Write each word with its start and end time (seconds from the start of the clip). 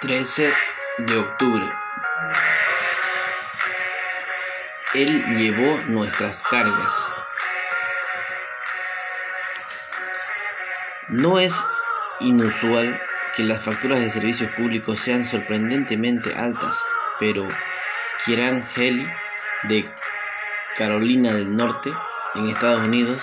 13 0.00 0.50
de 0.96 1.16
octubre. 1.18 1.70
Él 4.94 5.22
llevó 5.36 5.78
nuestras 5.88 6.42
cargas. 6.42 7.06
No 11.08 11.38
es 11.38 11.54
inusual 12.20 12.98
que 13.36 13.42
las 13.42 13.62
facturas 13.62 14.00
de 14.00 14.08
servicios 14.08 14.50
públicos 14.52 14.98
sean 15.00 15.26
sorprendentemente 15.26 16.34
altas, 16.34 16.78
pero 17.18 17.46
Kieran 18.24 18.66
Heli 18.74 19.06
de 19.64 19.86
Carolina 20.78 21.34
del 21.34 21.54
Norte, 21.54 21.92
en 22.36 22.48
Estados 22.48 22.86
Unidos, 22.86 23.22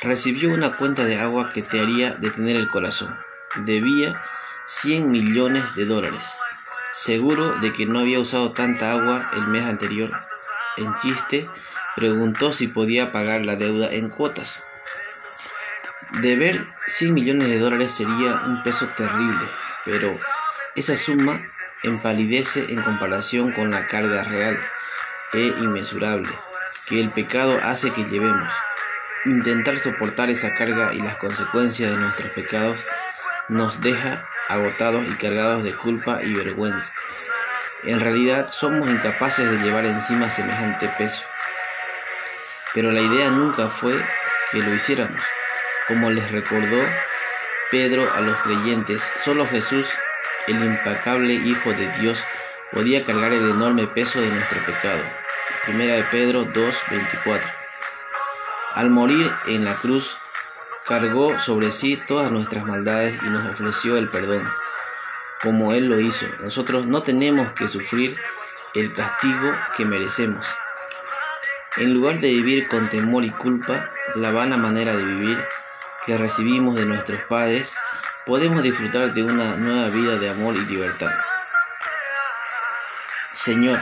recibió 0.00 0.50
una 0.50 0.70
cuenta 0.70 1.02
de 1.02 1.18
agua 1.18 1.50
que 1.52 1.62
te 1.62 1.80
haría 1.80 2.12
detener 2.12 2.54
el 2.54 2.70
corazón. 2.70 3.18
Debía 3.56 4.22
100 4.72 5.10
millones 5.10 5.64
de 5.74 5.84
dólares. 5.84 6.22
Seguro 6.94 7.58
de 7.58 7.72
que 7.72 7.86
no 7.86 7.98
había 7.98 8.20
usado 8.20 8.52
tanta 8.52 8.92
agua 8.92 9.28
el 9.34 9.48
mes 9.48 9.64
anterior. 9.66 10.12
En 10.76 10.94
chiste, 11.02 11.48
preguntó 11.96 12.52
si 12.52 12.68
podía 12.68 13.10
pagar 13.10 13.40
la 13.40 13.56
deuda 13.56 13.90
en 13.90 14.08
cuotas. 14.10 14.62
Deber 16.22 16.64
100 16.86 17.12
millones 17.12 17.48
de 17.48 17.58
dólares 17.58 17.92
sería 17.92 18.42
un 18.46 18.62
peso 18.62 18.86
terrible, 18.86 19.44
pero 19.84 20.16
esa 20.76 20.96
suma 20.96 21.40
empalidece 21.82 22.72
en 22.72 22.80
comparación 22.80 23.50
con 23.50 23.72
la 23.72 23.88
carga 23.88 24.22
real 24.22 24.56
e 25.32 25.46
inmesurable 25.46 26.30
que 26.88 27.00
el 27.00 27.10
pecado 27.10 27.58
hace 27.64 27.90
que 27.90 28.04
llevemos. 28.04 28.48
Intentar 29.24 29.80
soportar 29.80 30.30
esa 30.30 30.54
carga 30.54 30.94
y 30.94 31.00
las 31.00 31.16
consecuencias 31.16 31.90
de 31.90 31.96
nuestros 31.96 32.30
pecados 32.30 32.86
nos 33.50 33.80
deja 33.80 34.28
agotados 34.48 35.04
y 35.08 35.14
cargados 35.14 35.64
de 35.64 35.74
culpa 35.74 36.22
y 36.22 36.34
vergüenza. 36.34 36.90
En 37.82 38.00
realidad 38.00 38.50
somos 38.52 38.88
incapaces 38.88 39.50
de 39.50 39.58
llevar 39.58 39.84
encima 39.84 40.30
semejante 40.30 40.88
peso. 40.96 41.22
Pero 42.72 42.92
la 42.92 43.00
idea 43.00 43.30
nunca 43.30 43.68
fue 43.68 43.92
que 44.52 44.58
lo 44.58 44.72
hiciéramos. 44.72 45.20
Como 45.88 46.10
les 46.10 46.30
recordó 46.30 46.78
Pedro 47.70 48.08
a 48.14 48.20
los 48.20 48.36
creyentes, 48.38 49.02
solo 49.24 49.46
Jesús, 49.46 49.86
el 50.46 50.62
impecable 50.62 51.34
Hijo 51.34 51.72
de 51.72 51.90
Dios, 51.98 52.18
podía 52.70 53.04
cargar 53.04 53.32
el 53.32 53.50
enorme 53.50 53.88
peso 53.88 54.20
de 54.20 54.28
nuestro 54.28 54.60
pecado. 54.64 55.02
Primera 55.64 55.94
de 55.94 56.04
Pedro 56.04 56.44
2:24. 56.44 57.42
Al 58.74 58.90
morir 58.90 59.32
en 59.46 59.64
la 59.64 59.74
cruz, 59.74 60.16
cargó 60.90 61.38
sobre 61.38 61.70
sí 61.70 61.96
todas 62.08 62.32
nuestras 62.32 62.66
maldades 62.66 63.16
y 63.22 63.26
nos 63.26 63.48
ofreció 63.48 63.96
el 63.96 64.08
perdón, 64.08 64.42
como 65.40 65.72
Él 65.72 65.88
lo 65.88 66.00
hizo. 66.00 66.26
Nosotros 66.40 66.84
no 66.84 67.04
tenemos 67.04 67.52
que 67.52 67.68
sufrir 67.68 68.18
el 68.74 68.92
castigo 68.92 69.52
que 69.76 69.84
merecemos. 69.84 70.44
En 71.76 71.94
lugar 71.94 72.18
de 72.18 72.30
vivir 72.30 72.66
con 72.66 72.88
temor 72.88 73.24
y 73.24 73.30
culpa, 73.30 73.88
la 74.16 74.32
vana 74.32 74.56
manera 74.56 74.96
de 74.96 75.04
vivir 75.04 75.38
que 76.06 76.18
recibimos 76.18 76.74
de 76.74 76.86
nuestros 76.86 77.22
padres, 77.22 77.72
podemos 78.26 78.60
disfrutar 78.60 79.14
de 79.14 79.22
una 79.22 79.54
nueva 79.54 79.90
vida 79.90 80.16
de 80.16 80.30
amor 80.30 80.56
y 80.56 80.66
libertad. 80.66 81.12
Señor, 83.32 83.78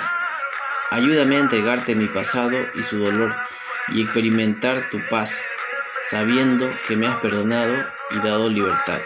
ayúdame 0.91 1.37
a 1.37 1.41
entregarte 1.41 1.95
mi 1.95 2.07
pasado 2.07 2.59
y 2.75 2.83
su 2.83 3.03
dolor 3.03 3.35
y 3.95 4.03
experimentar 4.03 4.91
tu 4.91 5.01
paz 5.09 5.41
sabiendo 6.09 6.69
que 6.87 6.97
me 6.97 7.07
has 7.07 7.17
perdonado 7.17 7.75
y 8.11 8.19
dado 8.19 8.49
libertad. 8.49 9.01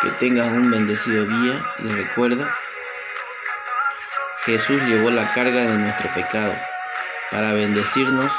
Que 0.00 0.08
tengas 0.12 0.48
un 0.52 0.70
bendecido 0.70 1.24
día 1.24 1.64
y 1.78 1.88
recuerda, 1.88 2.52
Jesús 4.44 4.82
llevó 4.82 5.10
la 5.10 5.32
carga 5.32 5.60
de 5.60 5.78
nuestro 5.78 6.10
pecado 6.14 6.52
para 7.30 7.52
bendecirnos 7.52 8.30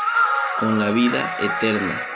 con 0.59 0.80
la 0.80 0.92
vida 0.92 1.38
eterna. 1.42 2.12